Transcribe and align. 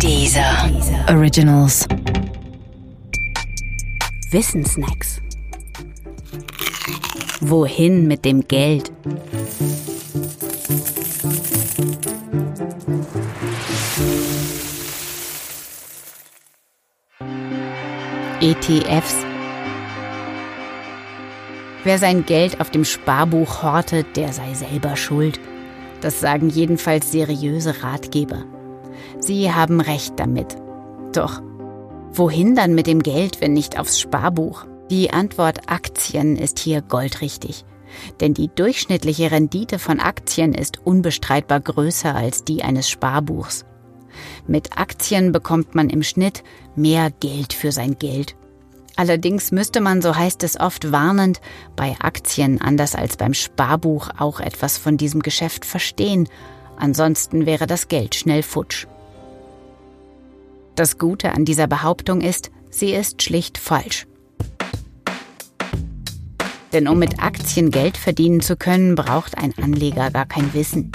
Dieser 0.00 0.70
Originals. 1.08 1.86
Wissensnacks. 4.30 5.20
Wohin 7.40 8.06
mit 8.06 8.24
dem 8.24 8.46
Geld? 8.46 8.92
ETFs. 18.40 19.16
Wer 21.84 21.98
sein 21.98 22.26
Geld 22.26 22.60
auf 22.60 22.70
dem 22.70 22.84
Sparbuch 22.84 23.62
hortet, 23.62 24.16
der 24.16 24.32
sei 24.32 24.54
selber 24.54 24.96
schuld. 24.96 25.40
Das 26.00 26.20
sagen 26.20 26.50
jedenfalls 26.50 27.10
seriöse 27.12 27.82
Ratgeber. 27.82 28.44
Sie 29.18 29.52
haben 29.52 29.80
recht 29.80 30.14
damit. 30.16 30.56
Doch, 31.12 31.42
wohin 32.12 32.54
dann 32.54 32.74
mit 32.74 32.86
dem 32.86 33.02
Geld, 33.02 33.40
wenn 33.40 33.52
nicht 33.52 33.78
aufs 33.78 34.00
Sparbuch? 34.00 34.66
Die 34.90 35.10
Antwort 35.10 35.70
Aktien 35.70 36.36
ist 36.36 36.58
hier 36.58 36.82
goldrichtig. 36.82 37.64
Denn 38.20 38.34
die 38.34 38.48
durchschnittliche 38.48 39.30
Rendite 39.30 39.78
von 39.78 40.00
Aktien 40.00 40.52
ist 40.52 40.84
unbestreitbar 40.84 41.60
größer 41.60 42.14
als 42.14 42.44
die 42.44 42.62
eines 42.62 42.88
Sparbuchs. 42.90 43.64
Mit 44.46 44.78
Aktien 44.78 45.32
bekommt 45.32 45.74
man 45.74 45.88
im 45.90 46.02
Schnitt 46.02 46.42
mehr 46.76 47.10
Geld 47.10 47.52
für 47.52 47.72
sein 47.72 47.98
Geld. 47.98 48.36
Allerdings 48.96 49.50
müsste 49.50 49.80
man, 49.80 50.02
so 50.02 50.14
heißt 50.14 50.44
es 50.44 50.58
oft 50.58 50.92
warnend, 50.92 51.40
bei 51.74 51.96
Aktien 52.00 52.60
anders 52.60 52.94
als 52.94 53.16
beim 53.16 53.34
Sparbuch 53.34 54.10
auch 54.18 54.38
etwas 54.38 54.78
von 54.78 54.96
diesem 54.96 55.20
Geschäft 55.20 55.64
verstehen, 55.64 56.28
ansonsten 56.76 57.46
wäre 57.46 57.66
das 57.66 57.88
Geld 57.88 58.14
schnell 58.14 58.42
futsch. 58.42 58.86
Das 60.76 60.98
Gute 60.98 61.32
an 61.32 61.44
dieser 61.44 61.68
Behauptung 61.68 62.20
ist, 62.20 62.50
sie 62.68 62.92
ist 62.92 63.22
schlicht 63.22 63.58
falsch. 63.58 64.06
Denn 66.72 66.88
um 66.88 66.98
mit 66.98 67.22
Aktien 67.22 67.70
Geld 67.70 67.96
verdienen 67.96 68.40
zu 68.40 68.56
können, 68.56 68.96
braucht 68.96 69.38
ein 69.38 69.54
Anleger 69.56 70.10
gar 70.10 70.26
kein 70.26 70.52
Wissen. 70.52 70.90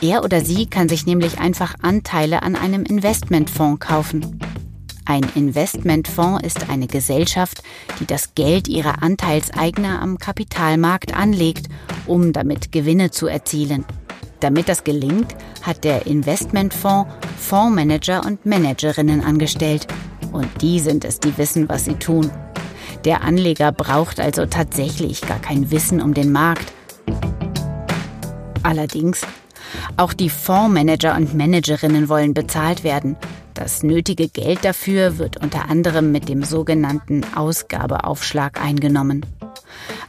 Er 0.00 0.24
oder 0.24 0.44
sie 0.44 0.66
kann 0.66 0.88
sich 0.88 1.06
nämlich 1.06 1.38
einfach 1.38 1.76
Anteile 1.82 2.42
an 2.42 2.56
einem 2.56 2.82
Investmentfonds 2.82 3.78
kaufen. 3.78 4.40
Ein 5.04 5.24
Investmentfonds 5.36 6.44
ist 6.44 6.68
eine 6.68 6.88
Gesellschaft, 6.88 7.62
die 8.00 8.06
das 8.06 8.34
Geld 8.34 8.66
ihrer 8.66 9.04
Anteilseigner 9.04 10.02
am 10.02 10.18
Kapitalmarkt 10.18 11.14
anlegt, 11.14 11.68
um 12.06 12.32
damit 12.32 12.72
Gewinne 12.72 13.12
zu 13.12 13.28
erzielen. 13.28 13.84
Damit 14.40 14.68
das 14.68 14.84
gelingt, 14.84 15.34
hat 15.62 15.84
der 15.84 16.06
Investmentfonds 16.06 17.10
Fondsmanager 17.38 18.24
und 18.24 18.44
Managerinnen 18.46 19.22
angestellt. 19.22 19.86
Und 20.32 20.48
die 20.62 20.80
sind 20.80 21.04
es, 21.04 21.20
die 21.20 21.36
wissen, 21.36 21.68
was 21.68 21.84
sie 21.84 21.94
tun. 21.94 22.30
Der 23.04 23.22
Anleger 23.22 23.72
braucht 23.72 24.20
also 24.20 24.46
tatsächlich 24.46 25.22
gar 25.22 25.38
kein 25.38 25.70
Wissen 25.70 26.00
um 26.00 26.14
den 26.14 26.32
Markt. 26.32 26.72
Allerdings, 28.62 29.22
auch 29.96 30.12
die 30.12 30.30
Fondsmanager 30.30 31.16
und 31.16 31.34
Managerinnen 31.34 32.08
wollen 32.08 32.34
bezahlt 32.34 32.84
werden. 32.84 33.16
Das 33.54 33.82
nötige 33.82 34.28
Geld 34.28 34.64
dafür 34.64 35.18
wird 35.18 35.42
unter 35.42 35.68
anderem 35.68 36.12
mit 36.12 36.28
dem 36.28 36.44
sogenannten 36.44 37.22
Ausgabeaufschlag 37.34 38.62
eingenommen. 38.62 39.26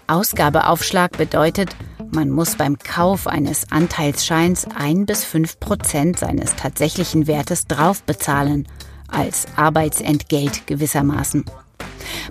Ausgabeaufschlag 0.08 1.18
bedeutet, 1.18 1.76
man 2.14 2.30
muss 2.30 2.56
beim 2.56 2.78
Kauf 2.78 3.28
eines 3.28 3.72
Anteilsscheins 3.72 4.68
ein 4.76 5.06
bis 5.06 5.24
fünf 5.24 5.60
Prozent 5.60 6.20
seines 6.20 6.56
tatsächlichen 6.56 7.28
Wertes 7.28 7.68
draufbezahlen, 7.68 8.68
als 9.08 9.46
Arbeitsentgelt 9.56 10.68
gewissermaßen. 10.68 11.46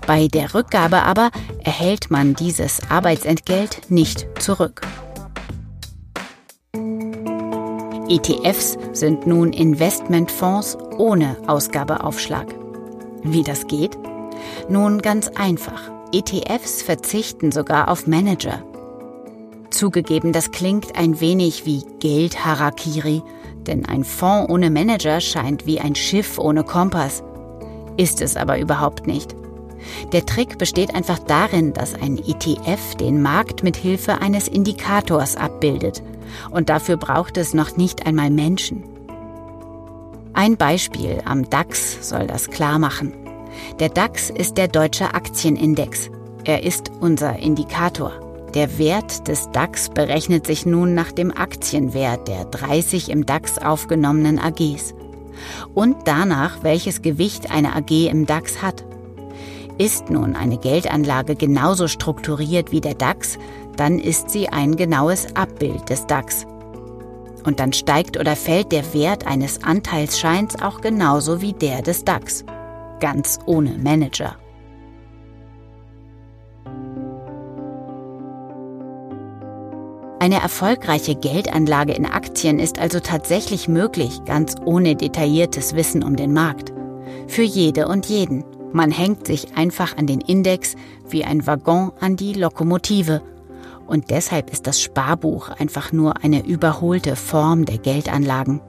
Bei 0.06 0.28
der 0.28 0.54
Rückgabe 0.54 1.02
aber 1.02 1.30
erhält 1.62 2.10
man 2.10 2.34
dieses 2.34 2.80
Arbeitsentgelt 2.90 3.90
nicht 3.90 4.26
zurück. 4.38 4.82
ETFs 8.08 8.76
sind 8.92 9.26
nun 9.26 9.52
Investmentfonds 9.52 10.76
ohne 10.98 11.36
Ausgabeaufschlag. 11.46 12.46
Wie 13.22 13.44
das 13.44 13.66
geht? 13.66 13.96
Nun 14.68 15.00
ganz 15.00 15.28
einfach. 15.28 15.90
ETFs 16.12 16.82
verzichten 16.82 17.52
sogar 17.52 17.88
auf 17.88 18.06
Manager. 18.08 18.64
Zugegeben, 19.80 20.34
das 20.34 20.50
klingt 20.50 20.94
ein 20.98 21.22
wenig 21.22 21.64
wie 21.64 21.82
Geldharakiri, 22.00 23.22
denn 23.66 23.86
ein 23.86 24.04
Fonds 24.04 24.52
ohne 24.52 24.68
Manager 24.68 25.22
scheint 25.22 25.64
wie 25.64 25.80
ein 25.80 25.94
Schiff 25.94 26.38
ohne 26.38 26.64
Kompass. 26.64 27.22
Ist 27.96 28.20
es 28.20 28.36
aber 28.36 28.58
überhaupt 28.58 29.06
nicht. 29.06 29.34
Der 30.12 30.26
Trick 30.26 30.58
besteht 30.58 30.94
einfach 30.94 31.18
darin, 31.18 31.72
dass 31.72 31.94
ein 31.94 32.18
ETF 32.18 32.96
den 32.96 33.22
Markt 33.22 33.62
mit 33.62 33.74
Hilfe 33.74 34.20
eines 34.20 34.48
Indikators 34.48 35.36
abbildet. 35.36 36.02
Und 36.50 36.68
dafür 36.68 36.98
braucht 36.98 37.38
es 37.38 37.54
noch 37.54 37.78
nicht 37.78 38.06
einmal 38.06 38.28
Menschen. 38.28 38.84
Ein 40.34 40.58
Beispiel 40.58 41.22
am 41.24 41.48
DAX 41.48 42.06
soll 42.06 42.26
das 42.26 42.50
klar 42.50 42.78
machen. 42.78 43.14
Der 43.78 43.88
DAX 43.88 44.28
ist 44.28 44.58
der 44.58 44.68
deutsche 44.68 45.14
Aktienindex. 45.14 46.10
Er 46.44 46.64
ist 46.64 46.90
unser 47.00 47.38
Indikator. 47.38 48.29
Der 48.54 48.78
Wert 48.78 49.28
des 49.28 49.48
DAX 49.52 49.90
berechnet 49.90 50.44
sich 50.44 50.66
nun 50.66 50.94
nach 50.94 51.12
dem 51.12 51.30
Aktienwert 51.30 52.26
der 52.26 52.46
30 52.46 53.08
im 53.08 53.24
DAX 53.24 53.58
aufgenommenen 53.58 54.40
AGs. 54.40 54.94
Und 55.72 55.96
danach, 56.04 56.64
welches 56.64 57.00
Gewicht 57.00 57.50
eine 57.52 57.76
AG 57.76 58.08
im 58.08 58.26
DAX 58.26 58.60
hat. 58.60 58.84
Ist 59.78 60.10
nun 60.10 60.34
eine 60.34 60.58
Geldanlage 60.58 61.36
genauso 61.36 61.86
strukturiert 61.86 62.72
wie 62.72 62.80
der 62.80 62.94
DAX, 62.94 63.38
dann 63.76 64.00
ist 64.00 64.30
sie 64.30 64.48
ein 64.48 64.74
genaues 64.74 65.34
Abbild 65.36 65.88
des 65.88 66.06
DAX. 66.06 66.44
Und 67.44 67.60
dann 67.60 67.72
steigt 67.72 68.18
oder 68.18 68.34
fällt 68.34 68.72
der 68.72 68.92
Wert 68.92 69.28
eines 69.28 69.62
Anteilsscheins 69.62 70.60
auch 70.60 70.80
genauso 70.80 71.40
wie 71.40 71.52
der 71.52 71.82
des 71.82 72.04
DAX. 72.04 72.44
Ganz 72.98 73.38
ohne 73.46 73.78
Manager. 73.78 74.36
Eine 80.20 80.42
erfolgreiche 80.42 81.14
Geldanlage 81.14 81.94
in 81.94 82.04
Aktien 82.04 82.58
ist 82.58 82.78
also 82.78 83.00
tatsächlich 83.00 83.68
möglich, 83.68 84.22
ganz 84.26 84.54
ohne 84.66 84.94
detailliertes 84.94 85.74
Wissen 85.74 86.02
um 86.02 86.14
den 86.14 86.34
Markt. 86.34 86.74
Für 87.26 87.40
jede 87.42 87.88
und 87.88 88.04
jeden. 88.04 88.44
Man 88.74 88.90
hängt 88.90 89.26
sich 89.26 89.56
einfach 89.56 89.96
an 89.96 90.06
den 90.06 90.20
Index 90.20 90.76
wie 91.08 91.24
ein 91.24 91.46
Waggon 91.46 91.92
an 92.00 92.16
die 92.16 92.34
Lokomotive. 92.34 93.22
Und 93.86 94.10
deshalb 94.10 94.52
ist 94.52 94.66
das 94.66 94.82
Sparbuch 94.82 95.48
einfach 95.48 95.90
nur 95.90 96.22
eine 96.22 96.44
überholte 96.44 97.16
Form 97.16 97.64
der 97.64 97.78
Geldanlagen. 97.78 98.60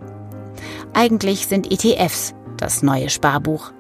Eigentlich 0.93 1.47
sind 1.47 1.69
ETFs 1.69 2.33
das 2.55 2.81
neue 2.81 3.09
Sparbuch. 3.09 3.73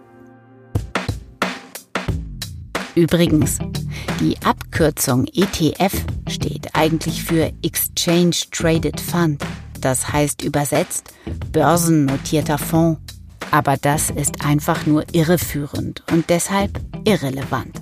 Übrigens, 2.95 3.59
die 4.21 4.37
Abkürzung 4.45 5.25
ETF 5.33 5.93
steht 6.29 6.75
eigentlich 6.75 7.23
für 7.23 7.51
Exchange 7.63 8.35
Traded 8.51 8.99
Fund. 9.01 9.43
Das 9.81 10.13
heißt 10.13 10.43
übersetzt 10.43 11.13
börsennotierter 11.51 12.59
Fonds. 12.59 13.01
Aber 13.49 13.77
das 13.77 14.11
ist 14.11 14.45
einfach 14.45 14.85
nur 14.85 15.03
irreführend 15.11 16.03
und 16.11 16.29
deshalb 16.29 16.79
irrelevant. 17.03 17.80